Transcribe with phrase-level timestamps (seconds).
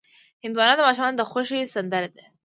[0.45, 2.23] هندوانه د ماشومانو د خوښې سندره ده.